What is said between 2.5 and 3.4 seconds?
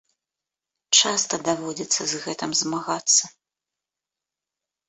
змагацца.